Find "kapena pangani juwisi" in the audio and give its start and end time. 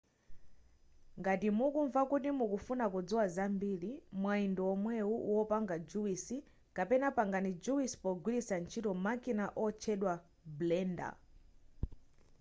6.75-7.97